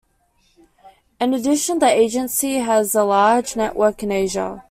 [1.19, 4.59] In addition, the agency has a large network in Asia.